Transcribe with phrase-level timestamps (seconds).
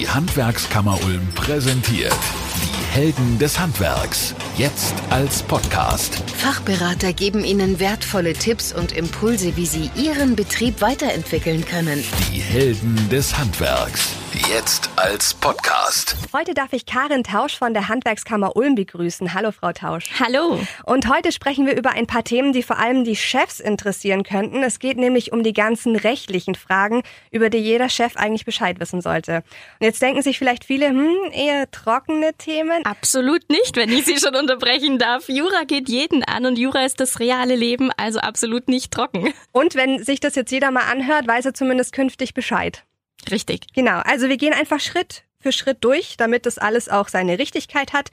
[0.00, 2.16] Die Handwerkskammer Ulm präsentiert
[2.62, 4.34] die Helden des Handwerks.
[4.56, 6.22] Jetzt als Podcast.
[6.38, 12.02] Fachberater geben Ihnen wertvolle Tipps und Impulse, wie Sie Ihren Betrieb weiterentwickeln können.
[12.32, 14.19] Die Helden des Handwerks.
[14.50, 16.16] Jetzt als Podcast.
[16.32, 19.32] Heute darf ich Karin Tausch von der Handwerkskammer Ulm begrüßen.
[19.32, 20.10] Hallo, Frau Tausch.
[20.18, 20.58] Hallo.
[20.84, 24.64] Und heute sprechen wir über ein paar Themen, die vor allem die Chefs interessieren könnten.
[24.64, 29.00] Es geht nämlich um die ganzen rechtlichen Fragen, über die jeder Chef eigentlich Bescheid wissen
[29.00, 29.44] sollte.
[29.78, 32.84] Und jetzt denken sich vielleicht viele, hm, eher trockene Themen.
[32.84, 35.28] Absolut nicht, wenn ich Sie schon unterbrechen darf.
[35.28, 39.32] Jura geht jeden an und Jura ist das reale Leben, also absolut nicht trocken.
[39.52, 42.82] Und wenn sich das jetzt jeder mal anhört, weiß er zumindest künftig Bescheid.
[43.30, 43.66] Richtig.
[43.74, 47.92] Genau, also wir gehen einfach Schritt für Schritt durch, damit das alles auch seine Richtigkeit
[47.92, 48.10] hat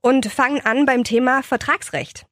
[0.00, 2.26] und fangen an beim Thema Vertragsrecht.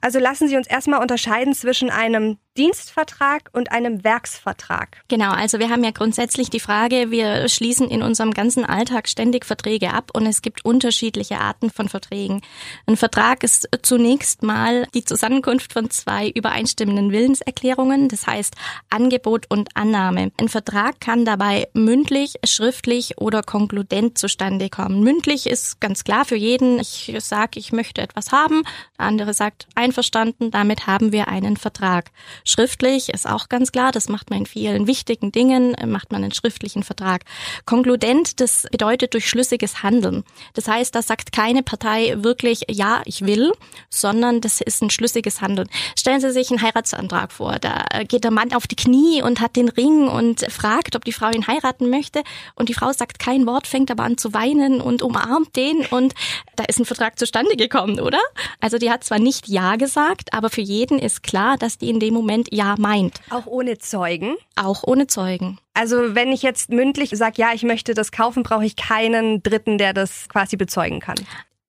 [0.00, 5.02] Also lassen Sie uns erstmal unterscheiden zwischen einem Dienstvertrag und einem Werksvertrag.
[5.08, 9.46] Genau, also wir haben ja grundsätzlich die Frage, wir schließen in unserem ganzen Alltag ständig
[9.46, 12.42] Verträge ab und es gibt unterschiedliche Arten von Verträgen.
[12.86, 18.56] Ein Vertrag ist zunächst mal die Zusammenkunft von zwei übereinstimmenden Willenserklärungen, das heißt
[18.90, 20.32] Angebot und Annahme.
[20.38, 25.02] Ein Vertrag kann dabei mündlich, schriftlich oder konkludent zustande kommen.
[25.02, 28.64] Mündlich ist ganz klar für jeden, ich sage, ich möchte etwas haben,
[28.98, 32.10] der andere sagt einverstanden, damit haben wir einen Vertrag.
[32.44, 36.22] Schriftlich ist auch ganz klar, das macht man in vielen wichtigen Dingen, äh, macht man
[36.22, 37.22] einen schriftlichen Vertrag.
[37.64, 40.24] Konkludent, das bedeutet durch schlüssiges Handeln.
[40.54, 43.52] Das heißt, da sagt keine Partei wirklich, ja, ich will,
[43.88, 45.68] sondern das ist ein schlüssiges Handeln.
[45.96, 47.58] Stellen Sie sich einen Heiratsantrag vor.
[47.58, 51.12] Da geht der Mann auf die Knie und hat den Ring und fragt, ob die
[51.12, 52.22] Frau ihn heiraten möchte.
[52.54, 55.86] Und die Frau sagt kein Wort, fängt aber an zu weinen und umarmt den.
[55.86, 56.14] Und
[56.56, 58.20] da ist ein Vertrag zustande gekommen, oder?
[58.60, 62.00] Also die hat zwar nicht Ja gesagt, aber für jeden ist klar, dass die in
[62.00, 63.20] dem Moment Ja meint.
[63.30, 64.36] Auch ohne Zeugen?
[64.56, 65.58] Auch ohne Zeugen.
[65.74, 69.76] Also wenn ich jetzt mündlich sage, ja, ich möchte das kaufen, brauche ich keinen Dritten,
[69.76, 71.16] der das quasi bezeugen kann.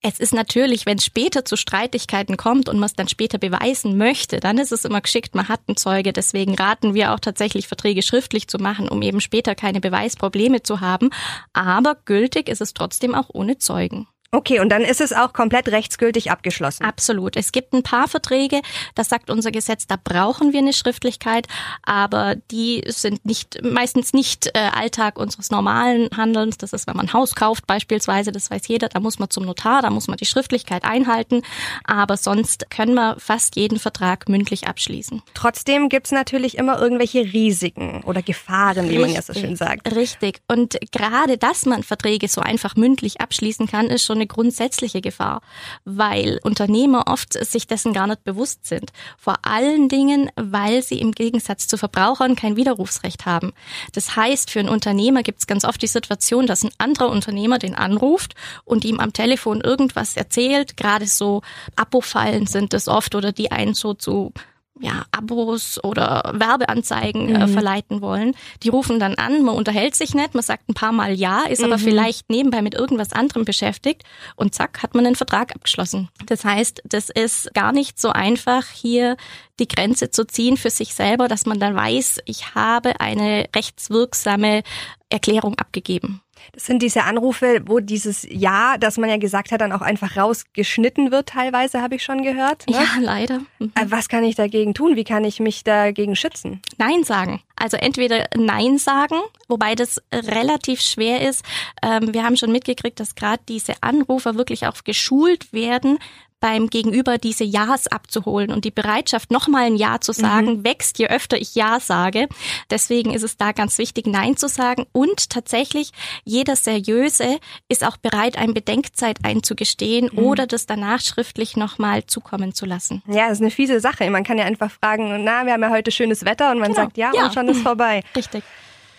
[0.03, 3.97] Es ist natürlich, wenn es später zu Streitigkeiten kommt und man es dann später beweisen
[3.97, 6.11] möchte, dann ist es immer geschickt, man hat einen Zeuge.
[6.11, 10.81] Deswegen raten wir auch tatsächlich, Verträge schriftlich zu machen, um eben später keine Beweisprobleme zu
[10.81, 11.11] haben.
[11.53, 14.07] Aber gültig ist es trotzdem auch ohne Zeugen.
[14.33, 16.85] Okay, und dann ist es auch komplett rechtsgültig abgeschlossen.
[16.85, 17.35] Absolut.
[17.35, 18.61] Es gibt ein paar Verträge,
[18.95, 21.47] das sagt unser Gesetz, da brauchen wir eine Schriftlichkeit,
[21.83, 26.57] aber die sind nicht meistens nicht äh, Alltag unseres normalen Handelns.
[26.57, 29.43] Das ist, wenn man ein Haus kauft beispielsweise, das weiß jeder, da muss man zum
[29.43, 31.41] Notar, da muss man die Schriftlichkeit einhalten,
[31.83, 35.21] aber sonst können wir fast jeden Vertrag mündlich abschließen.
[35.33, 39.93] Trotzdem gibt's natürlich immer irgendwelche Risiken oder Gefahren, wie richtig, man ja so schön sagt.
[39.93, 40.39] Richtig.
[40.47, 45.41] Und gerade, dass man Verträge so einfach mündlich abschließen kann, ist schon eine grundsätzliche Gefahr,
[45.83, 48.91] weil Unternehmer oft sich dessen gar nicht bewusst sind.
[49.17, 53.53] Vor allen Dingen, weil sie im Gegensatz zu Verbrauchern kein Widerrufsrecht haben.
[53.93, 57.57] Das heißt, für einen Unternehmer gibt es ganz oft die Situation, dass ein anderer Unternehmer
[57.57, 60.77] den anruft und ihm am Telefon irgendwas erzählt.
[60.77, 61.41] Gerade so
[61.75, 64.31] Abo-Fallen sind es oft oder die einen so zu
[64.79, 67.53] ja, Abos oder Werbeanzeigen äh, mhm.
[67.53, 68.35] verleiten wollen.
[68.63, 71.59] Die rufen dann an, man unterhält sich nicht, man sagt ein paar Mal ja, ist
[71.59, 71.65] mhm.
[71.65, 74.03] aber vielleicht nebenbei mit irgendwas anderem beschäftigt
[74.35, 76.09] und zack, hat man einen Vertrag abgeschlossen.
[76.25, 79.17] Das heißt, das ist gar nicht so einfach, hier
[79.59, 84.63] die Grenze zu ziehen für sich selber, dass man dann weiß, ich habe eine rechtswirksame
[85.09, 86.21] Erklärung abgegeben.
[86.53, 90.17] Das sind diese Anrufe, wo dieses Ja, das man ja gesagt hat, dann auch einfach
[90.17, 92.67] rausgeschnitten wird, teilweise habe ich schon gehört.
[92.69, 92.75] Ne?
[92.75, 93.39] Ja, leider.
[93.59, 93.71] Mhm.
[93.75, 94.95] Äh, was kann ich dagegen tun?
[94.95, 96.61] Wie kann ich mich dagegen schützen?
[96.77, 97.41] Nein sagen.
[97.55, 99.15] Also entweder Nein sagen,
[99.47, 101.45] wobei das relativ schwer ist.
[101.83, 105.99] Ähm, wir haben schon mitgekriegt, dass gerade diese Anrufer wirklich auch geschult werden,
[106.41, 110.63] beim Gegenüber diese Ja's abzuholen und die Bereitschaft, nochmal ein Ja zu sagen, mhm.
[110.65, 112.27] wächst, je öfter ich Ja sage.
[112.69, 115.91] Deswegen ist es da ganz wichtig, Nein zu sagen und tatsächlich
[116.25, 120.19] jeder Seriöse ist auch bereit, ein Bedenkzeit einzugestehen mhm.
[120.19, 123.01] oder das danach schriftlich nochmal zukommen zu lassen.
[123.07, 124.09] Ja, das ist eine fiese Sache.
[124.09, 126.81] Man kann ja einfach fragen, na, wir haben ja heute schönes Wetter und man genau.
[126.81, 128.03] sagt ja, ja und schon ist vorbei.
[128.15, 128.43] Richtig.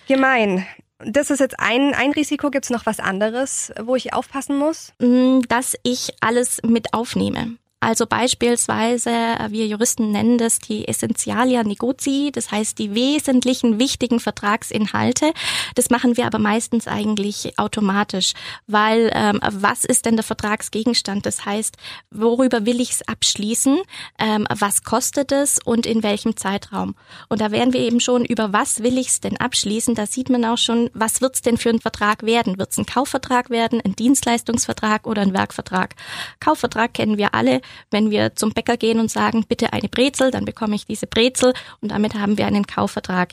[0.06, 0.66] Gemein.
[1.04, 2.50] Das ist jetzt ein, ein Risiko.
[2.50, 4.92] Gibt es noch was anderes, wo ich aufpassen muss?
[4.98, 7.56] Mm, dass ich alles mit aufnehme.
[7.82, 14.20] Also beispielsweise, äh, wir Juristen nennen das die Essentialia Negotii, das heißt die wesentlichen wichtigen
[14.20, 15.32] Vertragsinhalte.
[15.74, 18.34] Das machen wir aber meistens eigentlich automatisch,
[18.68, 21.26] weil ähm, was ist denn der Vertragsgegenstand?
[21.26, 21.76] Das heißt,
[22.12, 23.80] worüber will ich es abschließen?
[24.16, 26.94] Ähm, was kostet es und in welchem Zeitraum?
[27.28, 29.96] Und da wären wir eben schon über was will ich es denn abschließen?
[29.96, 32.58] Da sieht man auch schon, was wird es denn für ein Vertrag werden?
[32.58, 35.96] Wird es ein Kaufvertrag werden, ein Dienstleistungsvertrag oder ein Werkvertrag?
[36.38, 40.44] Kaufvertrag kennen wir alle Wenn wir zum Bäcker gehen und sagen, bitte eine Brezel, dann
[40.44, 43.32] bekomme ich diese Brezel und damit haben wir einen Kaufvertrag.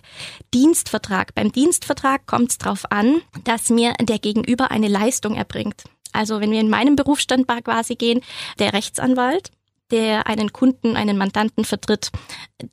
[0.53, 1.33] Dienstvertrag.
[1.36, 5.83] Beim Dienstvertrag kommt es darauf an, dass mir der Gegenüber eine Leistung erbringt.
[6.12, 8.21] Also wenn wir in meinem Berufsstand quasi gehen,
[8.57, 9.51] der Rechtsanwalt,
[9.91, 12.12] der einen Kunden, einen Mandanten vertritt,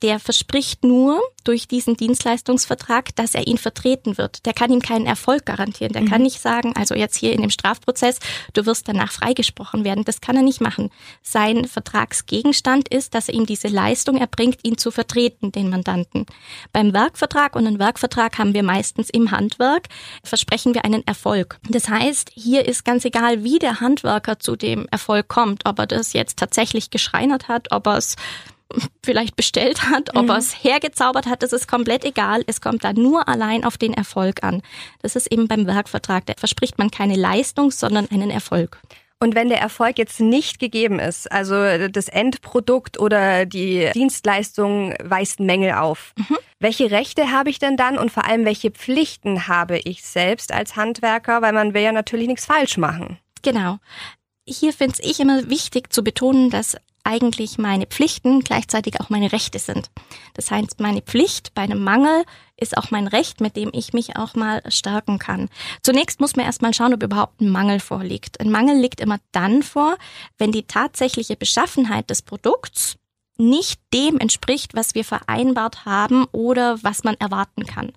[0.03, 4.47] der verspricht nur durch diesen Dienstleistungsvertrag, dass er ihn vertreten wird.
[4.47, 5.93] Der kann ihm keinen Erfolg garantieren.
[5.93, 6.09] Der mhm.
[6.09, 8.19] kann nicht sagen, also jetzt hier in dem Strafprozess,
[8.53, 10.05] du wirst danach freigesprochen werden.
[10.05, 10.91] Das kann er nicht machen.
[11.23, 16.27] Sein Vertragsgegenstand ist, dass er ihm diese Leistung erbringt, ihn zu vertreten, den Mandanten.
[16.73, 19.89] Beim Werkvertrag und einen Werkvertrag haben wir meistens im Handwerk,
[20.25, 21.59] versprechen wir einen Erfolg.
[21.69, 25.87] Das heißt, hier ist ganz egal, wie der Handwerker zu dem Erfolg kommt, ob er
[25.87, 28.17] das jetzt tatsächlich geschreinert hat, ob er es
[29.05, 30.31] vielleicht bestellt hat, ob mhm.
[30.31, 32.43] er es hergezaubert hat, das ist komplett egal.
[32.47, 34.63] Es kommt da nur allein auf den Erfolg an.
[35.03, 36.27] Das ist eben beim Werkvertrag.
[36.27, 38.81] Da verspricht man keine Leistung, sondern einen Erfolg.
[39.19, 45.41] Und wenn der Erfolg jetzt nicht gegeben ist, also das Endprodukt oder die Dienstleistung weist
[45.41, 46.37] Mängel auf, mhm.
[46.61, 50.77] welche Rechte habe ich denn dann und vor allem welche Pflichten habe ich selbst als
[50.77, 53.19] Handwerker, weil man will ja natürlich nichts falsch machen.
[53.41, 53.79] Genau.
[54.47, 56.77] Hier finde ich immer wichtig zu betonen, dass
[57.07, 59.91] eigentlich meine Pflichten gleichzeitig auch meine Rechte sind.
[60.35, 62.25] Das heißt, meine Pflicht bei einem Mangel
[62.59, 65.49] ist auch mein Recht, mit dem ich mich auch mal stärken kann.
[65.83, 68.41] Zunächst muss man erstmal schauen, ob überhaupt ein Mangel vorliegt.
[68.41, 69.97] Ein Mangel liegt immer dann vor,
[70.37, 72.97] wenn die tatsächliche Beschaffenheit des Produkts
[73.39, 77.93] nicht dem entspricht, was wir vereinbart haben oder was man erwarten kann.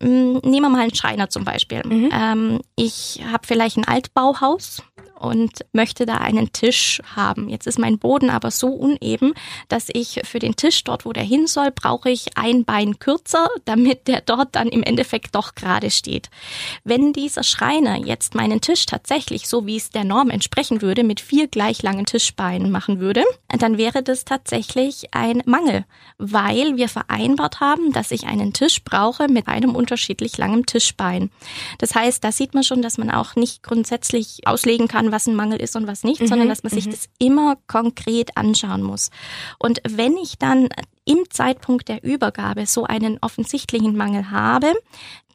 [0.00, 1.82] Hm, nehmen wir mal einen Schreiner zum Beispiel.
[1.84, 2.10] Mhm.
[2.12, 4.82] Ähm, ich habe vielleicht ein Altbauhaus
[5.22, 7.48] und möchte da einen Tisch haben.
[7.48, 9.34] Jetzt ist mein Boden aber so uneben,
[9.68, 13.48] dass ich für den Tisch dort, wo der hin soll, brauche ich ein Bein kürzer,
[13.64, 16.28] damit der dort dann im Endeffekt doch gerade steht.
[16.82, 21.20] Wenn dieser Schreiner jetzt meinen Tisch tatsächlich, so wie es der Norm entsprechen würde, mit
[21.20, 25.84] vier gleich langen Tischbeinen machen würde, dann wäre das tatsächlich ein Mangel,
[26.18, 31.30] weil wir vereinbart haben, dass ich einen Tisch brauche mit einem unterschiedlich langem Tischbein.
[31.78, 35.36] Das heißt, da sieht man schon, dass man auch nicht grundsätzlich auslegen kann, was ein
[35.36, 36.90] Mangel ist und was nicht, mhm, sondern dass man sich mhm.
[36.90, 39.10] das immer konkret anschauen muss.
[39.58, 40.68] Und wenn ich dann
[41.04, 44.72] im Zeitpunkt der Übergabe so einen offensichtlichen Mangel habe,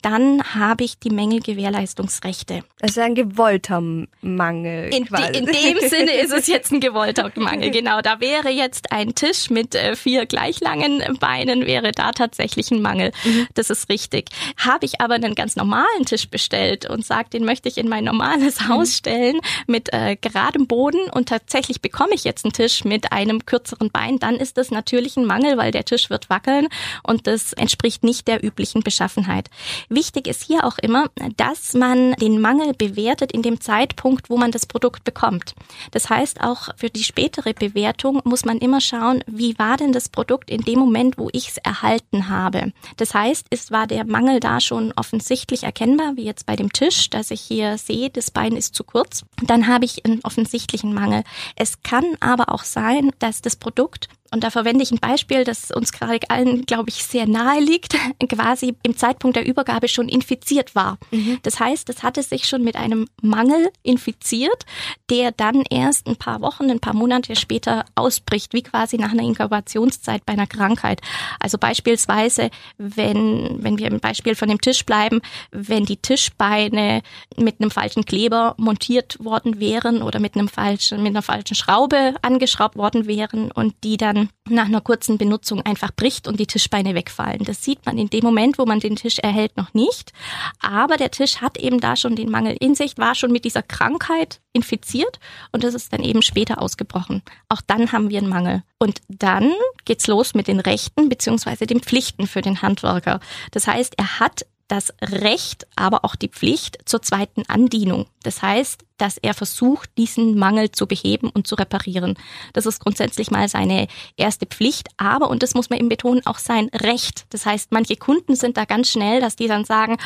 [0.02, 2.64] dann habe ich die Mängelgewährleistungsrechte.
[2.80, 3.82] Das ist ein gewollter
[4.22, 4.94] Mangel.
[4.94, 8.02] In, die, in, dem Sinne ist es jetzt ein gewollter Mangel, genau.
[8.02, 12.82] Da wäre jetzt ein Tisch mit äh, vier gleich langen Beinen, wäre da tatsächlich ein
[12.82, 13.12] Mangel.
[13.24, 13.48] Mhm.
[13.54, 14.30] Das ist richtig.
[14.58, 18.04] Habe ich aber einen ganz normalen Tisch bestellt und sage, den möchte ich in mein
[18.04, 18.68] normales mhm.
[18.70, 23.46] Haus stellen mit äh, geradem Boden und tatsächlich bekomme ich jetzt einen Tisch mit einem
[23.46, 26.68] kürzeren Bein, dann ist das natürlich ein Mangel, weil der Tisch wird wackeln
[27.04, 29.50] und das entspricht nicht der üblichen Beschaffenheit.
[29.90, 31.08] Wichtig ist hier auch immer,
[31.38, 35.54] dass man den Mangel bewertet in dem Zeitpunkt, wo man das Produkt bekommt.
[35.92, 40.10] Das heißt, auch für die spätere Bewertung muss man immer schauen, wie war denn das
[40.10, 42.74] Produkt in dem Moment, wo ich es erhalten habe.
[42.98, 47.10] Das heißt, ist, war der Mangel da schon offensichtlich erkennbar, wie jetzt bei dem Tisch,
[47.10, 49.24] dass ich hier sehe, das Bein ist zu kurz.
[49.42, 51.24] Dann habe ich einen offensichtlichen Mangel.
[51.56, 55.72] Es kann aber auch sein, dass das Produkt und da verwende ich ein Beispiel, das
[55.72, 57.96] uns gerade allen, glaube ich, sehr nahe liegt,
[58.30, 60.98] quasi im Zeitpunkt der Übergabe schon infiziert war.
[61.12, 61.40] Mhm.
[61.44, 64.66] Das heißt, es hatte sich schon mit einem Mangel infiziert,
[65.10, 69.24] der dann erst ein paar Wochen, ein paar Monate später ausbricht, wie quasi nach einer
[69.24, 71.02] Inkubationszeit bei einer Krankheit.
[71.40, 75.22] Also beispielsweise, wenn, wenn wir im Beispiel von dem Tisch bleiben,
[75.52, 77.02] wenn die Tischbeine
[77.38, 82.16] mit einem falschen Kleber montiert worden wären oder mit einem falschen, mit einer falschen Schraube
[82.22, 86.48] angeschraubt worden wären und die dann dann nach einer kurzen Benutzung einfach bricht und die
[86.48, 87.44] Tischbeine wegfallen.
[87.44, 90.14] Das sieht man in dem Moment, wo man den Tisch erhält, noch nicht.
[90.60, 93.64] Aber der Tisch hat eben da schon den Mangel in sich, war schon mit dieser
[93.64, 95.20] Krankheit infiziert
[95.52, 97.22] und das ist dann eben später ausgebrochen.
[97.50, 98.64] Auch dann haben wir einen Mangel.
[98.80, 99.54] Und dann
[99.86, 103.20] geht's los mit den Rechten beziehungsweise den Pflichten für den Handwerker.
[103.52, 108.08] Das heißt, er hat das Recht, aber auch die Pflicht zur zweiten Andienung.
[108.24, 112.16] Das heißt, dass er versucht, diesen Mangel zu beheben und zu reparieren.
[112.54, 116.40] Das ist grundsätzlich mal seine erste Pflicht, aber, und das muss man eben betonen, auch
[116.40, 117.26] sein Recht.
[117.30, 119.98] Das heißt, manche Kunden sind da ganz schnell, dass die dann sagen,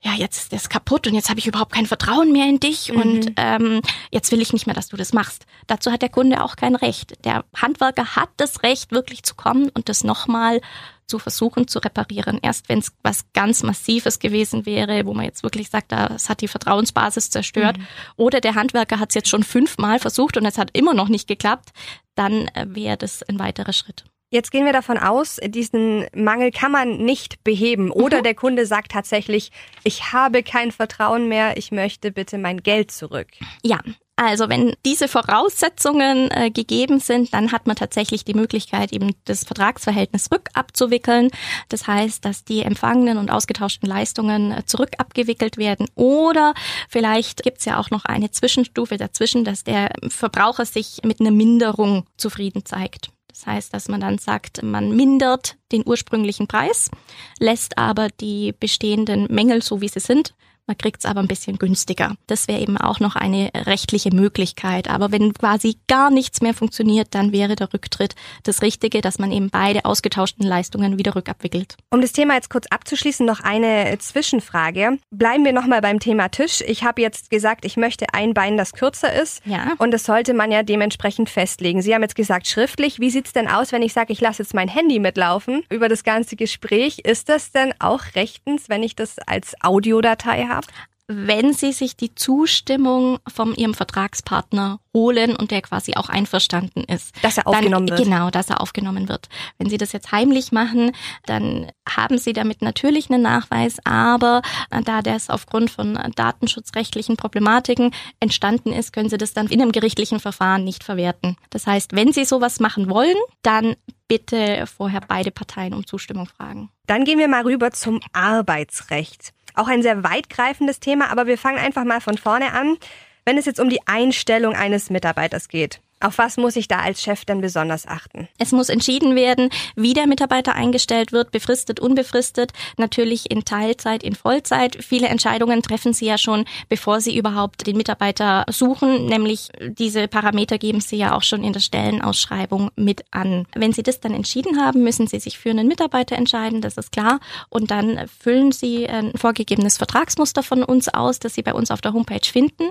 [0.00, 2.92] ja, jetzt ist das kaputt und jetzt habe ich überhaupt kein Vertrauen mehr in dich
[2.92, 3.00] mhm.
[3.00, 5.44] und ähm, jetzt will ich nicht mehr, dass du das machst.
[5.66, 7.24] Dazu hat der Kunde auch kein Recht.
[7.24, 10.60] Der Handwerker hat das Recht, wirklich zu kommen und das nochmal
[11.06, 12.38] zu versuchen zu reparieren.
[12.42, 16.40] Erst wenn es was ganz Massives gewesen wäre, wo man jetzt wirklich sagt, das hat
[16.40, 17.86] die Vertrauensbasis zerstört, mhm.
[18.16, 21.28] oder der Handwerker hat es jetzt schon fünfmal versucht und es hat immer noch nicht
[21.28, 21.72] geklappt,
[22.14, 24.04] dann äh, wäre das ein weiterer Schritt.
[24.30, 27.92] Jetzt gehen wir davon aus, diesen Mangel kann man nicht beheben.
[27.92, 28.22] Oder mhm.
[28.24, 29.52] der Kunde sagt tatsächlich,
[29.84, 33.28] ich habe kein Vertrauen mehr, ich möchte bitte mein Geld zurück.
[33.62, 33.78] Ja,
[34.16, 39.44] also wenn diese Voraussetzungen äh, gegeben sind, dann hat man tatsächlich die Möglichkeit, eben das
[39.44, 41.30] Vertragsverhältnis rückabzuwickeln.
[41.68, 45.86] Das heißt, dass die empfangenen und ausgetauschten Leistungen äh, zurückabgewickelt werden.
[45.94, 46.54] Oder
[46.88, 51.30] vielleicht gibt es ja auch noch eine Zwischenstufe dazwischen, dass der Verbraucher sich mit einer
[51.30, 53.10] Minderung zufrieden zeigt.
[53.36, 56.90] Das heißt, dass man dann sagt, man mindert den ursprünglichen Preis,
[57.38, 60.34] lässt aber die bestehenden Mängel so wie sie sind
[60.66, 62.16] man kriegt es aber ein bisschen günstiger.
[62.26, 64.88] Das wäre eben auch noch eine rechtliche Möglichkeit.
[64.88, 69.30] Aber wenn quasi gar nichts mehr funktioniert, dann wäre der Rücktritt das Richtige, dass man
[69.30, 71.76] eben beide ausgetauschten Leistungen wieder rückabwickelt.
[71.90, 74.98] Um das Thema jetzt kurz abzuschließen, noch eine Zwischenfrage.
[75.10, 76.62] Bleiben wir nochmal beim Thema Tisch.
[76.66, 79.46] Ich habe jetzt gesagt, ich möchte ein Bein, das kürzer ist.
[79.46, 79.74] Ja.
[79.78, 81.80] Und das sollte man ja dementsprechend festlegen.
[81.80, 82.98] Sie haben jetzt gesagt, schriftlich.
[82.98, 86.02] Wie sieht's denn aus, wenn ich sage, ich lasse jetzt mein Handy mitlaufen über das
[86.02, 86.98] ganze Gespräch?
[87.00, 90.55] Ist das denn auch rechtens, wenn ich das als Audiodatei habe?
[90.56, 90.66] Habe,
[91.08, 97.14] wenn sie sich die Zustimmung von ihrem Vertragspartner holen und der quasi auch einverstanden ist.
[97.22, 98.08] Dass er aufgenommen dann, wird.
[98.08, 99.28] Genau, dass er aufgenommen wird.
[99.56, 100.90] Wenn sie das jetzt heimlich machen,
[101.24, 104.42] dann haben sie damit natürlich einen Nachweis, aber
[104.84, 110.18] da das aufgrund von datenschutzrechtlichen Problematiken entstanden ist, können sie das dann in einem gerichtlichen
[110.18, 111.36] Verfahren nicht verwerten.
[111.50, 113.76] Das heißt, wenn sie sowas machen wollen, dann
[114.08, 116.68] bitte vorher beide Parteien um Zustimmung fragen.
[116.88, 119.32] Dann gehen wir mal rüber zum Arbeitsrecht.
[119.56, 122.76] Auch ein sehr weitgreifendes Thema, aber wir fangen einfach mal von vorne an.
[123.24, 127.02] Wenn es jetzt um die Einstellung eines Mitarbeiters geht, auf was muss ich da als
[127.02, 128.28] Chef denn besonders achten?
[128.38, 134.14] Es muss entschieden werden, wie der Mitarbeiter eingestellt wird, befristet, unbefristet, natürlich in Teilzeit, in
[134.14, 134.84] Vollzeit.
[134.84, 140.58] Viele Entscheidungen treffen Sie ja schon, bevor Sie überhaupt den Mitarbeiter suchen, nämlich diese Parameter
[140.58, 143.46] geben Sie ja auch schon in der Stellenausschreibung mit an.
[143.54, 146.92] Wenn Sie das dann entschieden haben, müssen Sie sich für einen Mitarbeiter entscheiden, das ist
[146.92, 151.70] klar, und dann füllen Sie ein vorgegebenes Vertragsmuster von uns aus, das Sie bei uns
[151.70, 152.64] auf der Homepage finden.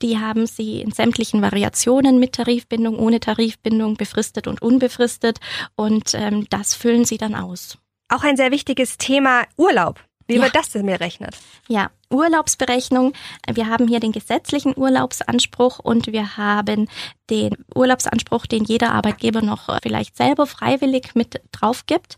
[0.00, 5.38] Die haben Sie in sämtlichen Variationen mit Tarif Tarifbindung, ohne Tarifbindung, befristet und unbefristet.
[5.74, 7.78] Und ähm, das füllen sie dann aus.
[8.08, 10.04] Auch ein sehr wichtiges Thema Urlaub.
[10.26, 10.42] Wie ja.
[10.42, 11.36] wird das denn mir rechnet?
[11.68, 13.12] Ja, Urlaubsberechnung.
[13.52, 16.88] Wir haben hier den gesetzlichen Urlaubsanspruch und wir haben
[17.30, 22.16] den Urlaubsanspruch, den jeder Arbeitgeber noch vielleicht selber freiwillig mit drauf gibt.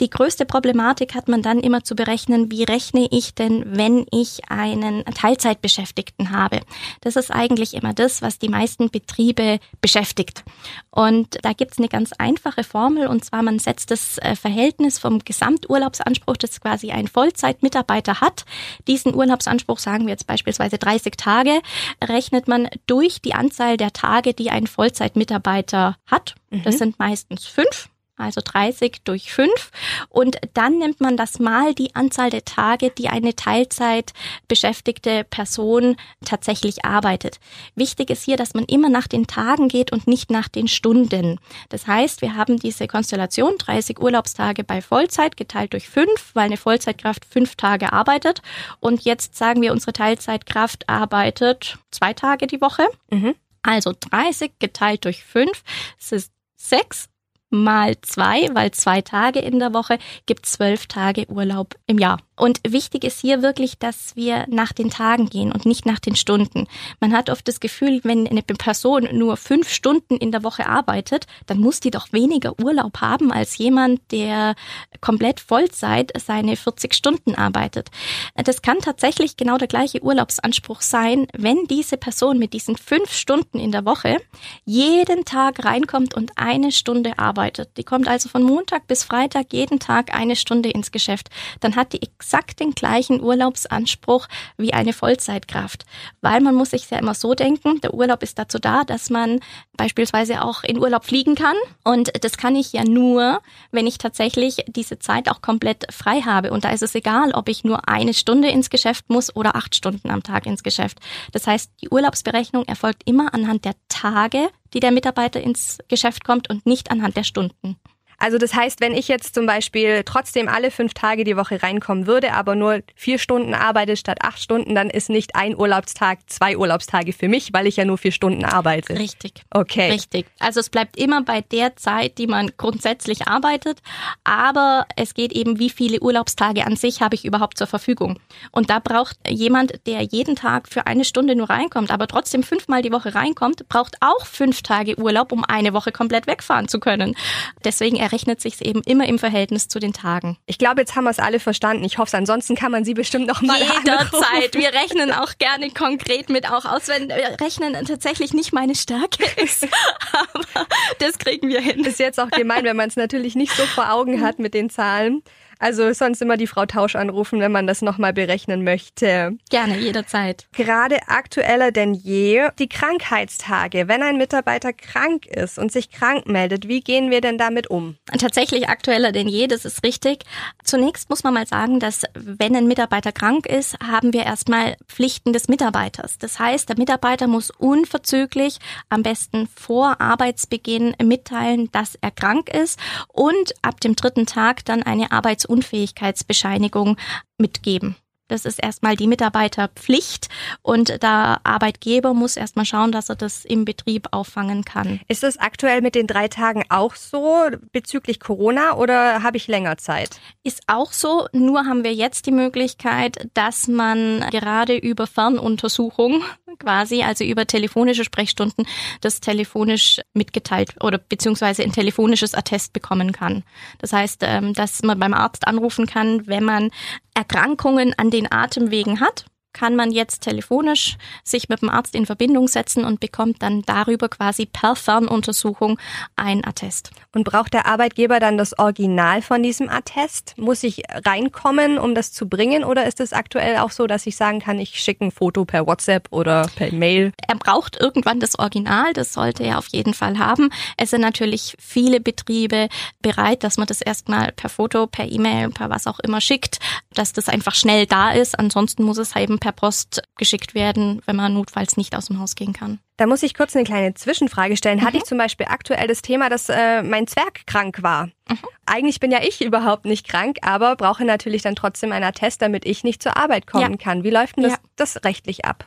[0.00, 4.48] Die größte Problematik hat man dann immer zu berechnen, wie rechne ich denn, wenn ich
[4.48, 6.60] einen Teilzeitbeschäftigten habe.
[7.00, 10.44] Das ist eigentlich immer das, was die meisten Betriebe beschäftigt.
[10.90, 14.98] Und da gibt es eine ganz einfache Formel und zwar man setzt das äh, Verhältnis
[14.98, 18.44] vom Gesamturlaubsanspruch, das quasi ein Vollzeitmitarbeiter hat,
[18.86, 21.60] diesen Urlaub Urlaubsanspruch, sagen wir jetzt beispielsweise 30 Tage,
[22.04, 26.34] rechnet man durch die Anzahl der Tage, die ein Vollzeitmitarbeiter hat.
[26.50, 26.78] Das mhm.
[26.78, 29.70] sind meistens fünf also 30 durch 5.
[30.08, 34.12] Und dann nimmt man das mal die Anzahl der Tage, die eine Teilzeit
[34.48, 37.40] beschäftigte Person tatsächlich arbeitet.
[37.74, 41.40] Wichtig ist hier, dass man immer nach den Tagen geht und nicht nach den Stunden.
[41.70, 46.56] Das heißt, wir haben diese Konstellation 30 Urlaubstage bei Vollzeit geteilt durch 5, weil eine
[46.56, 48.42] Vollzeitkraft fünf Tage arbeitet.
[48.80, 52.86] Und jetzt sagen wir, unsere Teilzeitkraft arbeitet zwei Tage die Woche.
[53.10, 53.34] Mhm.
[53.62, 55.62] Also 30 geteilt durch 5,
[55.98, 57.11] das ist 6
[57.52, 62.18] mal zwei, weil zwei Tage in der Woche gibt zwölf Tage Urlaub im Jahr.
[62.42, 66.16] Und wichtig ist hier wirklich, dass wir nach den Tagen gehen und nicht nach den
[66.16, 66.66] Stunden.
[66.98, 71.28] Man hat oft das Gefühl, wenn eine Person nur fünf Stunden in der Woche arbeitet,
[71.46, 74.56] dann muss die doch weniger Urlaub haben als jemand, der
[75.00, 77.90] komplett Vollzeit seine 40 Stunden arbeitet.
[78.34, 83.60] Das kann tatsächlich genau der gleiche Urlaubsanspruch sein, wenn diese Person mit diesen fünf Stunden
[83.60, 84.16] in der Woche
[84.64, 87.76] jeden Tag reinkommt und eine Stunde arbeitet.
[87.76, 91.28] Die kommt also von Montag bis Freitag jeden Tag eine Stunde ins Geschäft.
[91.60, 95.84] Dann hat die exakt den gleichen Urlaubsanspruch wie eine Vollzeitkraft.
[96.22, 99.40] Weil man muss sich ja immer so denken, der Urlaub ist dazu da, dass man
[99.76, 101.56] beispielsweise auch in Urlaub fliegen kann.
[101.84, 106.52] Und das kann ich ja nur, wenn ich tatsächlich diese Zeit auch komplett frei habe.
[106.52, 109.74] Und da ist es egal, ob ich nur eine Stunde ins Geschäft muss oder acht
[109.74, 111.00] Stunden am Tag ins Geschäft.
[111.32, 116.48] Das heißt, die Urlaubsberechnung erfolgt immer anhand der Tage, die der Mitarbeiter ins Geschäft kommt
[116.48, 117.76] und nicht anhand der Stunden.
[118.22, 122.06] Also das heißt, wenn ich jetzt zum Beispiel trotzdem alle fünf Tage die Woche reinkommen
[122.06, 126.56] würde, aber nur vier Stunden arbeite statt acht Stunden, dann ist nicht ein Urlaubstag zwei
[126.56, 128.96] Urlaubstage für mich, weil ich ja nur vier Stunden arbeite.
[128.96, 129.42] Richtig.
[129.50, 129.90] Okay.
[129.90, 130.26] Richtig.
[130.38, 133.78] Also es bleibt immer bei der Zeit, die man grundsätzlich arbeitet,
[134.22, 138.20] aber es geht eben, wie viele Urlaubstage an sich habe ich überhaupt zur Verfügung.
[138.52, 142.82] Und da braucht jemand, der jeden Tag für eine Stunde nur reinkommt, aber trotzdem fünfmal
[142.82, 147.16] die Woche reinkommt, braucht auch fünf Tage Urlaub, um eine Woche komplett wegfahren zu können.
[147.64, 150.36] Deswegen errechnet sich eben immer im Verhältnis zu den Tagen.
[150.44, 151.82] Ich glaube, jetzt haben wir es alle verstanden.
[151.84, 154.54] Ich hoffe, ansonsten kann man sie bestimmt noch mal Jederzeit.
[154.54, 159.66] Wir rechnen auch gerne konkret mit auch aus, wenn Rechnen tatsächlich nicht meine Stärke ist.
[160.12, 160.66] Aber
[160.98, 161.84] das kriegen wir hin.
[161.84, 164.68] Ist jetzt auch gemein, wenn man es natürlich nicht so vor Augen hat mit den
[164.68, 165.22] Zahlen.
[165.62, 169.38] Also sonst immer die Frau Tausch anrufen, wenn man das nochmal berechnen möchte.
[169.48, 170.48] Gerne, jederzeit.
[170.50, 173.86] Gerade aktueller denn je die Krankheitstage.
[173.86, 177.96] Wenn ein Mitarbeiter krank ist und sich krank meldet, wie gehen wir denn damit um?
[178.18, 180.24] Tatsächlich aktueller denn je, das ist richtig.
[180.64, 185.32] Zunächst muss man mal sagen, dass wenn ein Mitarbeiter krank ist, haben wir erstmal Pflichten
[185.32, 186.18] des Mitarbeiters.
[186.18, 192.80] Das heißt, der Mitarbeiter muss unverzüglich, am besten vor Arbeitsbeginn mitteilen, dass er krank ist
[193.06, 196.96] und ab dem dritten Tag dann eine Arbeits Unfähigkeitsbescheinigung
[197.38, 197.96] mitgeben.
[198.32, 200.28] Das ist erstmal die Mitarbeiterpflicht
[200.62, 205.00] und der Arbeitgeber muss erstmal schauen, dass er das im Betrieb auffangen kann.
[205.06, 209.76] Ist das aktuell mit den drei Tagen auch so bezüglich Corona oder habe ich länger
[209.76, 210.18] Zeit?
[210.44, 216.24] Ist auch so, nur haben wir jetzt die Möglichkeit, dass man gerade über Fernuntersuchung
[216.58, 218.66] quasi, also über telefonische Sprechstunden,
[219.00, 223.44] das telefonisch mitgeteilt oder beziehungsweise ein telefonisches Attest bekommen kann.
[223.78, 226.70] Das heißt, ähm, dass man beim Arzt anrufen kann, wenn man
[227.14, 232.48] Erkrankungen an den Atemwegen hat kann man jetzt telefonisch sich mit dem Arzt in Verbindung
[232.48, 235.78] setzen und bekommt dann darüber quasi per Fernuntersuchung
[236.16, 236.90] ein Attest.
[237.14, 240.34] Und braucht der Arbeitgeber dann das Original von diesem Attest?
[240.38, 242.64] Muss ich reinkommen, um das zu bringen?
[242.64, 245.66] Oder ist es aktuell auch so, dass ich sagen kann, ich schicke ein Foto per
[245.66, 247.12] WhatsApp oder per Mail?
[247.26, 250.50] Er braucht irgendwann das Original, das sollte er auf jeden Fall haben.
[250.76, 252.68] Es sind natürlich viele Betriebe
[253.02, 256.58] bereit, dass man das erstmal per Foto, per E-Mail, per was auch immer schickt,
[256.94, 258.38] dass das einfach schnell da ist.
[258.38, 262.36] Ansonsten muss es eben per Post geschickt werden, wenn man notfalls nicht aus dem Haus
[262.36, 262.78] gehen kann.
[262.96, 264.78] Da muss ich kurz eine kleine Zwischenfrage stellen.
[264.78, 264.84] Mhm.
[264.84, 268.06] Hatte ich zum Beispiel aktuell das Thema, dass äh, mein Zwerg krank war?
[268.28, 268.38] Mhm.
[268.66, 272.64] Eigentlich bin ja ich überhaupt nicht krank, aber brauche natürlich dann trotzdem einen Attest, damit
[272.64, 273.76] ich nicht zur Arbeit kommen ja.
[273.76, 274.04] kann.
[274.04, 274.58] Wie läuft denn das, ja.
[274.76, 275.66] das rechtlich ab?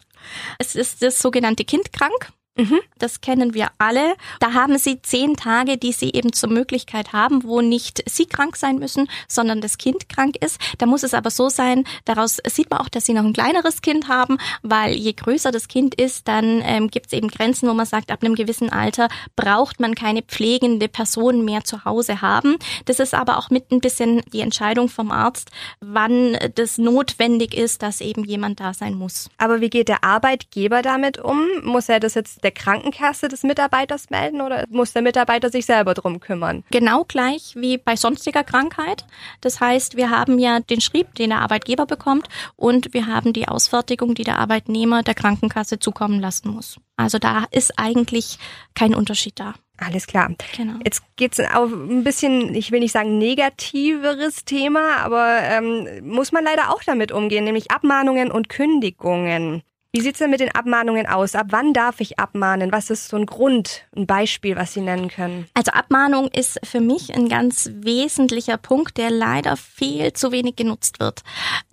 [0.57, 2.31] Es ist das sogenannte Kind krank.
[2.57, 2.79] Mhm.
[2.97, 4.15] Das kennen wir alle.
[4.39, 8.55] Da haben Sie zehn Tage, die Sie eben zur Möglichkeit haben, wo nicht Sie krank
[8.55, 10.57] sein müssen, sondern das Kind krank ist.
[10.77, 13.81] Da muss es aber so sein, daraus sieht man auch, dass Sie noch ein kleineres
[13.81, 17.73] Kind haben, weil je größer das Kind ist, dann ähm, gibt es eben Grenzen, wo
[17.73, 22.55] man sagt, ab einem gewissen Alter braucht man keine pflegende Person mehr zu Hause haben.
[22.85, 25.51] Das ist aber auch mit ein bisschen die Entscheidung vom Arzt,
[25.81, 29.29] wann das notwendig ist, dass eben jemand da sein muss.
[29.37, 31.45] Aber wie geht der Arbeitgeber damit um?
[31.63, 35.93] Muss er das jetzt der Krankenkasse des Mitarbeiters melden oder muss der Mitarbeiter sich selber
[35.93, 36.63] drum kümmern?
[36.71, 39.05] Genau gleich wie bei sonstiger Krankheit.
[39.41, 43.47] Das heißt, wir haben ja den Schrieb, den der Arbeitgeber bekommt und wir haben die
[43.47, 46.79] Ausfertigung, die der Arbeitnehmer der Krankenkasse zukommen lassen muss.
[46.95, 48.37] Also da ist eigentlich
[48.75, 49.55] kein Unterschied da.
[49.77, 50.31] Alles klar.
[50.55, 50.79] Genau.
[50.85, 56.45] Jetzt geht's auf ein bisschen, ich will nicht sagen negativeres Thema, aber ähm, muss man
[56.45, 59.63] leider auch damit umgehen, nämlich Abmahnungen und Kündigungen.
[59.95, 61.35] Wie sieht's denn mit den Abmahnungen aus?
[61.35, 62.73] Ab wann darf ich abmahnen?
[62.73, 65.47] Was ist so ein Grund, ein Beispiel, was Sie nennen können?
[65.53, 70.99] Also Abmahnung ist für mich ein ganz wesentlicher Punkt, der leider viel zu wenig genutzt
[70.99, 71.21] wird.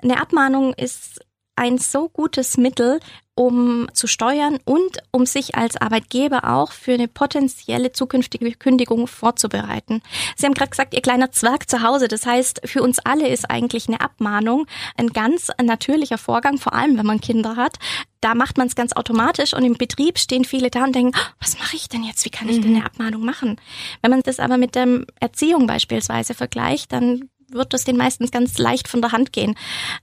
[0.00, 1.18] Eine Abmahnung ist
[1.56, 3.00] ein so gutes Mittel,
[3.34, 10.02] um zu steuern und um sich als Arbeitgeber auch für eine potenzielle zukünftige Kündigung vorzubereiten.
[10.36, 12.08] Sie haben gerade gesagt, Ihr kleiner Zwerg zu Hause.
[12.08, 16.98] Das heißt, für uns alle ist eigentlich eine Abmahnung ein ganz natürlicher Vorgang, vor allem
[16.98, 17.78] wenn man Kinder hat.
[18.20, 21.32] Da macht man es ganz automatisch und im Betrieb stehen viele da und denken, oh,
[21.40, 22.24] was mache ich denn jetzt?
[22.24, 22.76] Wie kann ich denn mhm.
[22.76, 23.56] eine Abmahnung machen?
[24.02, 28.58] Wenn man das aber mit der Erziehung beispielsweise vergleicht, dann wird es den meistens ganz
[28.58, 29.54] leicht von der Hand gehen.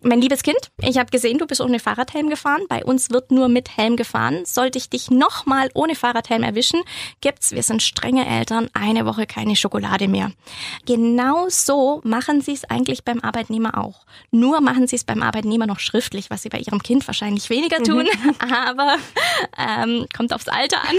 [0.02, 2.64] Mein liebes Kind, ich habe gesehen, du bist ohne Fahrradhelm gefahren.
[2.70, 4.44] Bei uns wird nur mit Helm gefahren.
[4.46, 6.82] Sollte ich dich nochmal ohne Fahrradhelm erwischen,
[7.22, 10.32] gibt's, wir sind strenge Eltern, eine Woche keine Schokolade mehr.
[10.86, 14.06] Genau so machen sie es eigentlich beim Arbeitnehmer auch.
[14.32, 17.78] Nur machen sie es beim Arbeitnehmer noch schriftlich, was sie bei ihrem Kind wahrscheinlich weniger
[17.84, 18.36] tun, mhm.
[18.68, 18.98] aber
[19.58, 20.96] ähm, kommt aufs Alter an.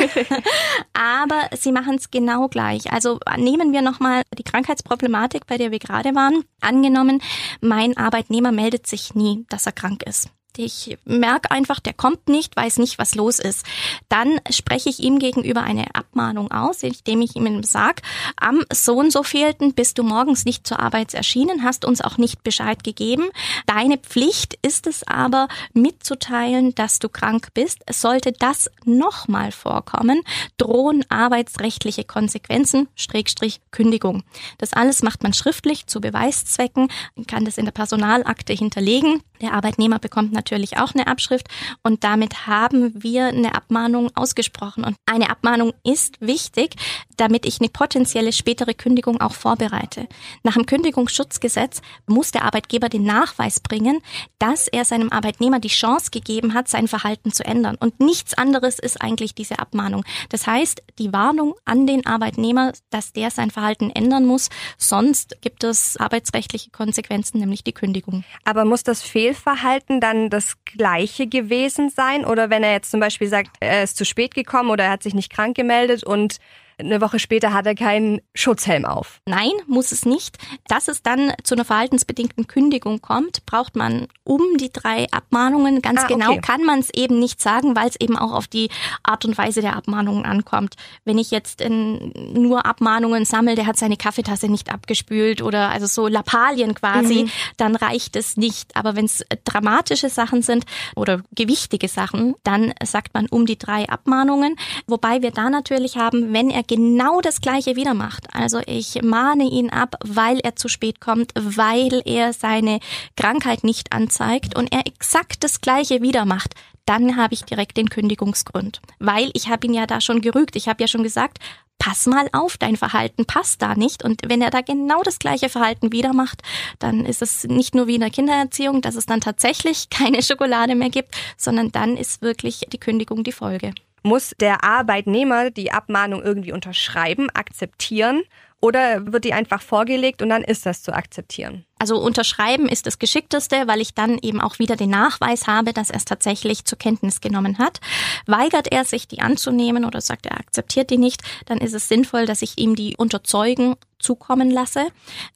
[0.92, 2.92] aber sie machen es genau gleich.
[2.92, 6.39] Also nehmen wir nochmal die Krankheitsproblematik, bei der wir gerade waren.
[6.60, 7.22] Angenommen,
[7.60, 10.30] mein Arbeitnehmer meldet sich nie, dass er krank ist.
[10.56, 13.64] Ich merke einfach, der kommt nicht, weiß nicht, was los ist.
[14.08, 18.02] Dann spreche ich ihm gegenüber eine Abmahnung aus, indem ich ihm sage,
[18.36, 22.18] am so und so fehlten bist du morgens nicht zur Arbeit erschienen, hast uns auch
[22.18, 23.28] nicht Bescheid gegeben.
[23.66, 27.78] Deine Pflicht ist es aber, mitzuteilen, dass du krank bist.
[27.90, 30.22] Sollte das nochmal vorkommen,
[30.56, 34.22] drohen arbeitsrechtliche Konsequenzen, Schrägstrich Kündigung.
[34.58, 36.88] Das alles macht man schriftlich zu Beweiszwecken,
[37.26, 39.22] kann das in der Personalakte hinterlegen.
[39.40, 41.48] Der Arbeitnehmer bekommt natürlich auch eine Abschrift
[41.82, 44.84] und damit haben wir eine Abmahnung ausgesprochen.
[44.84, 46.76] Und eine Abmahnung ist wichtig,
[47.16, 50.08] damit ich eine potenzielle spätere Kündigung auch vorbereite.
[50.42, 54.00] Nach dem Kündigungsschutzgesetz muss der Arbeitgeber den Nachweis bringen,
[54.38, 57.76] dass er seinem Arbeitnehmer die Chance gegeben hat, sein Verhalten zu ändern.
[57.78, 60.04] Und nichts anderes ist eigentlich diese Abmahnung.
[60.30, 64.48] Das heißt, die Warnung an den Arbeitnehmer, dass der sein Verhalten ändern muss,
[64.78, 68.24] sonst gibt es arbeitsrechtliche Konsequenzen, nämlich die Kündigung.
[68.44, 72.24] Aber muss das Fehlverhalten dann das gleiche gewesen sein?
[72.24, 75.02] Oder wenn er jetzt zum Beispiel sagt, er ist zu spät gekommen oder er hat
[75.02, 76.38] sich nicht krank gemeldet und
[76.80, 79.20] eine Woche später hat er keinen Schutzhelm auf.
[79.26, 80.38] Nein, muss es nicht.
[80.68, 85.82] Dass es dann zu einer verhaltensbedingten Kündigung kommt, braucht man um die drei Abmahnungen.
[85.82, 86.40] Ganz ah, genau okay.
[86.40, 88.70] kann man es eben nicht sagen, weil es eben auch auf die
[89.02, 90.74] Art und Weise der Abmahnungen ankommt.
[91.04, 95.86] Wenn ich jetzt in, nur Abmahnungen sammle, der hat seine Kaffeetasse nicht abgespült oder also
[95.86, 97.30] so Lappalien quasi, mhm.
[97.56, 98.76] dann reicht es nicht.
[98.76, 100.64] Aber wenn es dramatische Sachen sind
[100.96, 104.56] oder gewichtige Sachen, dann sagt man um die drei Abmahnungen.
[104.86, 108.32] Wobei wir da natürlich haben, wenn er genau das Gleiche wieder macht.
[108.32, 112.78] Also ich mahne ihn ab, weil er zu spät kommt, weil er seine
[113.16, 116.54] Krankheit nicht anzeigt und er exakt das Gleiche wieder macht
[116.86, 118.80] dann habe ich direkt den Kündigungsgrund.
[118.98, 120.56] Weil ich habe ihn ja da schon gerügt.
[120.56, 121.38] Ich habe ja schon gesagt,
[121.78, 124.04] pass mal auf, dein Verhalten passt da nicht.
[124.04, 126.42] Und wenn er da genau das gleiche Verhalten wieder macht,
[126.78, 130.74] dann ist es nicht nur wie in der Kindererziehung, dass es dann tatsächlich keine Schokolade
[130.74, 133.72] mehr gibt, sondern dann ist wirklich die Kündigung die Folge.
[134.02, 138.22] Muss der Arbeitnehmer die Abmahnung irgendwie unterschreiben, akzeptieren
[138.60, 141.64] oder wird die einfach vorgelegt und dann ist das zu akzeptieren?
[141.80, 145.88] Also unterschreiben ist das Geschickteste, weil ich dann eben auch wieder den Nachweis habe, dass
[145.88, 147.80] er es tatsächlich zur Kenntnis genommen hat.
[148.26, 152.26] Weigert er sich, die anzunehmen oder sagt, er akzeptiert die nicht, dann ist es sinnvoll,
[152.26, 154.88] dass ich ihm die unterzeugen zukommen lasse.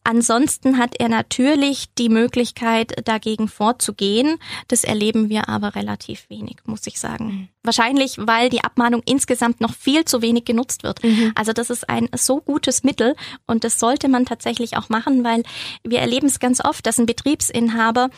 [0.03, 4.39] Ansonsten hat er natürlich die Möglichkeit, dagegen vorzugehen.
[4.69, 7.27] Das erleben wir aber relativ wenig, muss ich sagen.
[7.27, 7.49] Mhm.
[7.63, 11.03] Wahrscheinlich, weil die Abmahnung insgesamt noch viel zu wenig genutzt wird.
[11.03, 11.33] Mhm.
[11.35, 13.15] Also das ist ein so gutes Mittel
[13.47, 15.43] und das sollte man tatsächlich auch machen, weil
[15.83, 18.11] wir erleben es ganz oft, dass ein Betriebsinhaber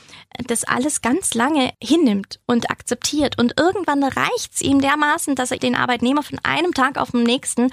[0.46, 3.38] das alles ganz lange hinnimmt und akzeptiert.
[3.38, 7.22] Und irgendwann reicht es ihm dermaßen, dass er den Arbeitnehmer von einem Tag auf den
[7.22, 7.70] nächsten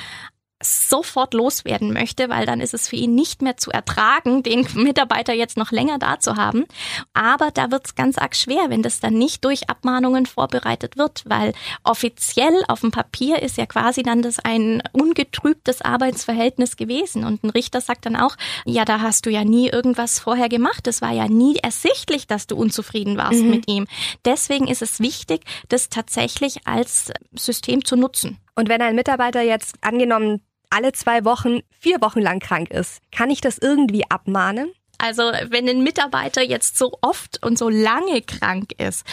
[0.63, 5.34] sofort loswerden möchte, weil dann ist es für ihn nicht mehr zu ertragen, den Mitarbeiter
[5.34, 6.65] jetzt noch länger da zu haben.
[7.13, 11.23] Aber da wird es ganz arg schwer, wenn das dann nicht durch Abmahnungen vorbereitet wird,
[11.26, 17.23] weil offiziell auf dem Papier ist ja quasi dann das ein ungetrübtes Arbeitsverhältnis gewesen.
[17.23, 20.88] Und ein Richter sagt dann auch, ja, da hast du ja nie irgendwas vorher gemacht.
[20.88, 23.49] Es war ja nie ersichtlich, dass du unzufrieden warst mhm.
[23.49, 23.88] mit ihm.
[24.26, 28.39] Deswegen ist es wichtig, das tatsächlich als System zu nutzen.
[28.56, 30.41] Und wenn ein Mitarbeiter jetzt angenommen
[30.73, 34.71] alle zwei Wochen vier Wochen lang krank ist, kann ich das irgendwie abmahnen?
[34.97, 39.05] Also wenn ein Mitarbeiter jetzt so oft und so lange krank ist,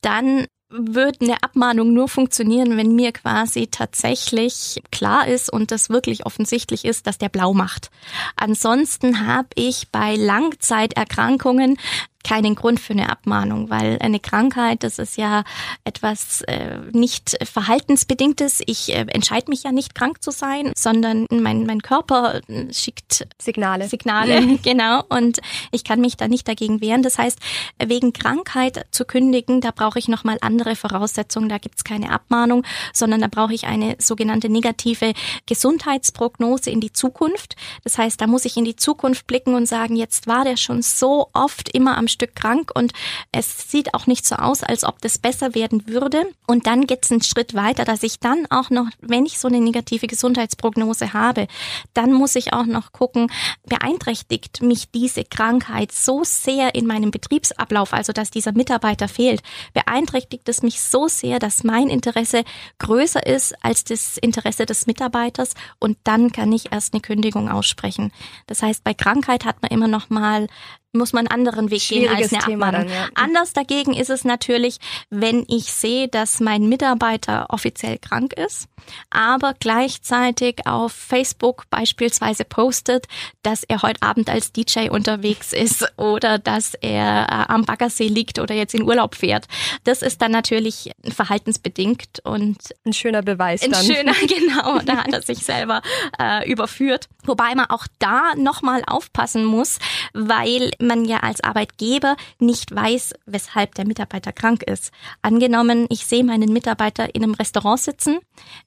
[0.00, 6.26] dann würde eine Abmahnung nur funktionieren, wenn mir quasi tatsächlich klar ist und das wirklich
[6.26, 7.90] offensichtlich ist, dass der blau macht.
[8.36, 11.78] Ansonsten habe ich bei Langzeiterkrankungen
[12.24, 15.44] keinen Grund für eine Abmahnung, weil eine Krankheit, das ist ja
[15.84, 18.60] etwas äh, nicht verhaltensbedingtes.
[18.66, 23.26] Ich äh, entscheide mich ja nicht krank zu sein, sondern mein, mein Körper äh, schickt
[23.40, 23.88] Signale.
[23.88, 25.04] Signale, genau.
[25.08, 25.38] Und
[25.70, 27.02] ich kann mich da nicht dagegen wehren.
[27.02, 27.38] Das heißt,
[27.84, 31.48] wegen Krankheit zu kündigen, da brauche ich nochmal andere Voraussetzungen.
[31.48, 35.12] Da gibt's keine Abmahnung, sondern da brauche ich eine sogenannte negative
[35.46, 37.56] Gesundheitsprognose in die Zukunft.
[37.84, 40.82] Das heißt, da muss ich in die Zukunft blicken und sagen, jetzt war der schon
[40.82, 42.92] so oft immer am Stück krank und
[43.32, 46.24] es sieht auch nicht so aus, als ob das besser werden würde.
[46.46, 49.48] Und dann geht es einen Schritt weiter, dass ich dann auch noch, wenn ich so
[49.48, 51.46] eine negative Gesundheitsprognose habe,
[51.94, 53.30] dann muss ich auch noch gucken,
[53.66, 59.42] beeinträchtigt mich diese Krankheit so sehr in meinem Betriebsablauf, also dass dieser Mitarbeiter fehlt,
[59.74, 62.44] beeinträchtigt es mich so sehr, dass mein Interesse
[62.78, 68.12] größer ist als das Interesse des Mitarbeiters und dann kann ich erst eine Kündigung aussprechen.
[68.46, 70.48] Das heißt, bei Krankheit hat man immer noch mal
[70.92, 72.88] muss man einen anderen Weg gehen als eine Thema Abmahnung.
[72.88, 73.08] Dann, ja.
[73.14, 74.78] Anders dagegen ist es natürlich,
[75.10, 78.68] wenn ich sehe, dass mein Mitarbeiter offiziell krank ist,
[79.10, 83.06] aber gleichzeitig auf Facebook beispielsweise postet,
[83.42, 88.38] dass er heute Abend als DJ unterwegs ist oder dass er äh, am Baggersee liegt
[88.38, 89.46] oder jetzt in Urlaub fährt.
[89.84, 93.84] Das ist dann natürlich verhaltensbedingt und ein schöner Beweis ein dann.
[93.84, 95.82] schöner, genau, da hat er sich selber
[96.18, 97.08] äh, überführt.
[97.28, 99.78] Wobei man auch da nochmal aufpassen muss,
[100.14, 104.92] weil man ja als Arbeitgeber nicht weiß, weshalb der Mitarbeiter krank ist.
[105.22, 108.18] Angenommen, ich sehe meinen Mitarbeiter in einem Restaurant sitzen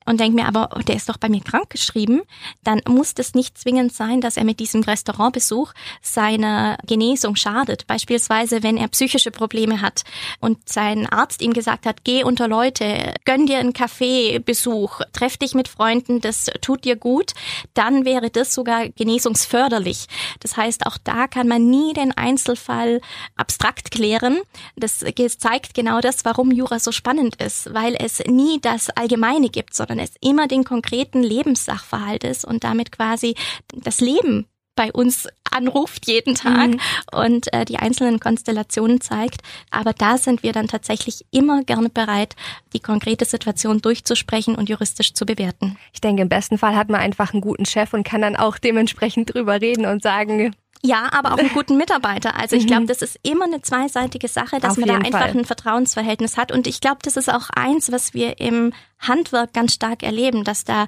[0.05, 2.21] und denke mir aber, der ist doch bei mir krank geschrieben,
[2.63, 7.87] dann muss das nicht zwingend sein, dass er mit diesem Restaurantbesuch seiner Genesung schadet.
[7.87, 10.03] Beispielsweise, wenn er psychische Probleme hat
[10.39, 15.55] und sein Arzt ihm gesagt hat, geh unter Leute, gönn dir einen Kaffeebesuch, treff dich
[15.55, 17.31] mit Freunden, das tut dir gut,
[17.73, 20.07] dann wäre das sogar genesungsförderlich.
[20.39, 23.01] Das heißt, auch da kann man nie den Einzelfall
[23.35, 24.39] abstrakt klären.
[24.75, 25.03] Das
[25.37, 29.99] zeigt genau das, warum Jura so spannend ist, weil es nie das Allgemeine gibt, sondern
[29.99, 33.35] es immer den konkreten Lebenssachverhalt ist und damit quasi
[33.73, 36.79] das Leben bei uns anruft jeden Tag mhm.
[37.11, 39.41] und äh, die einzelnen Konstellationen zeigt.
[39.69, 42.35] Aber da sind wir dann tatsächlich immer gerne bereit,
[42.73, 45.77] die konkrete Situation durchzusprechen und juristisch zu bewerten.
[45.93, 48.57] Ich denke, im besten Fall hat man einfach einen guten Chef und kann dann auch
[48.57, 52.39] dementsprechend drüber reden und sagen, ja, aber auch einen guten Mitarbeiter.
[52.39, 52.87] Also ich glaube, mhm.
[52.87, 55.37] das ist immer eine zweiseitige Sache, dass Auf man da einfach Fall.
[55.37, 56.51] ein Vertrauensverhältnis hat.
[56.51, 60.63] Und ich glaube, das ist auch eins, was wir im Handwerk ganz stark erleben, dass
[60.63, 60.87] da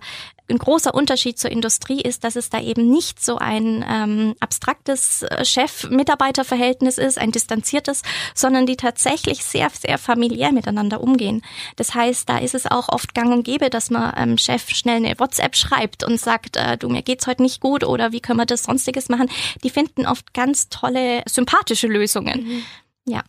[0.50, 5.24] ein großer Unterschied zur Industrie ist, dass es da eben nicht so ein ähm, abstraktes
[5.24, 8.02] äh, Chef-Mitarbeiter-Verhältnis ist, ein distanziertes,
[8.36, 11.42] sondern die tatsächlich sehr, sehr familiär miteinander umgehen.
[11.78, 14.98] Das heißt, da ist es auch oft gang und gäbe, dass man ähm, Chef schnell
[14.98, 18.40] eine WhatsApp schreibt und sagt, äh, du, mir geht's heute nicht gut oder wie können
[18.40, 19.30] wir das sonstiges machen.
[19.64, 22.44] Die finden oft ganz tolle, sympathische Lösungen.
[22.44, 22.64] Mhm.
[23.06, 23.24] Ja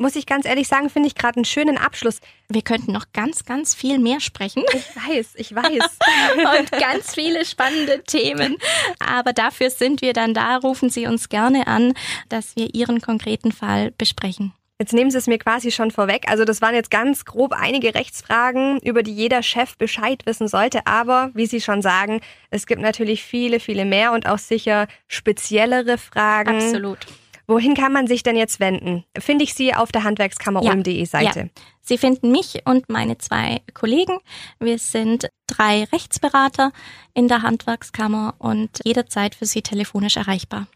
[0.00, 2.20] muss ich ganz ehrlich sagen, finde ich gerade einen schönen Abschluss.
[2.48, 4.64] Wir könnten noch ganz, ganz viel mehr sprechen.
[4.74, 5.98] Ich weiß, ich weiß.
[6.60, 8.56] Und ganz viele spannende Themen.
[8.98, 10.56] Aber dafür sind wir dann da.
[10.56, 11.92] Rufen Sie uns gerne an,
[12.28, 14.52] dass wir Ihren konkreten Fall besprechen.
[14.78, 16.24] Jetzt nehmen Sie es mir quasi schon vorweg.
[16.30, 20.86] Also das waren jetzt ganz grob einige Rechtsfragen, über die jeder Chef Bescheid wissen sollte.
[20.86, 25.98] Aber wie Sie schon sagen, es gibt natürlich viele, viele mehr und auch sicher speziellere
[25.98, 26.56] Fragen.
[26.56, 27.06] Absolut.
[27.50, 29.02] Wohin kann man sich denn jetzt wenden?
[29.18, 31.40] Finde ich Sie auf der handwerkskammerulm.de Seite.
[31.40, 31.62] Ja.
[31.80, 34.18] Sie finden mich und meine zwei Kollegen.
[34.60, 36.70] Wir sind drei Rechtsberater
[37.12, 40.68] in der Handwerkskammer und jederzeit für Sie telefonisch erreichbar.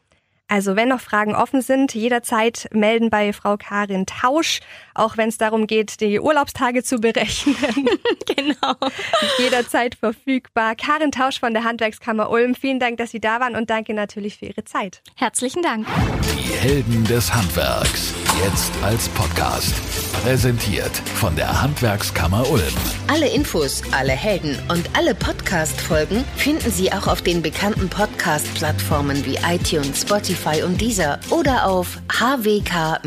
[0.46, 4.60] Also wenn noch Fragen offen sind, jederzeit melden bei Frau Karin Tausch,
[4.94, 7.56] auch wenn es darum geht, die Urlaubstage zu berechnen.
[8.26, 8.74] genau.
[9.38, 10.74] jederzeit verfügbar.
[10.76, 14.38] Karin Tausch von der Handwerkskammer Ulm, vielen Dank, dass Sie da waren und danke natürlich
[14.38, 15.02] für Ihre Zeit.
[15.16, 15.86] Herzlichen Dank.
[16.36, 20.03] Die Helden des Handwerks, jetzt als Podcast.
[20.22, 22.62] Präsentiert von der Handwerkskammer Ulm.
[23.08, 29.36] Alle Infos, alle Helden und alle Podcast-Folgen finden Sie auch auf den bekannten Podcast-Plattformen wie
[29.46, 33.04] iTunes, Spotify und dieser oder auf hwk-ulm.de.